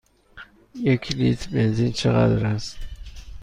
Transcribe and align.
یک 0.75 1.11
لیتر 1.15 1.49
بنزین 1.49 1.91
چقدر 1.91 2.45
است؟ 2.45 2.77